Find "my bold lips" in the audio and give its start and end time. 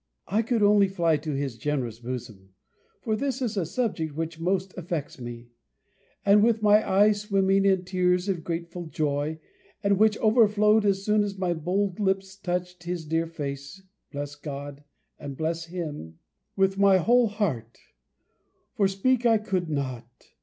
11.37-12.35